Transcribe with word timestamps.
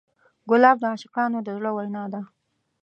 ګلاب 0.49 0.77
د 0.81 0.85
عاشقانو 0.91 1.39
د 1.45 1.47
زړه 1.57 1.69
وینا 1.77 2.03
ده. 2.13 2.21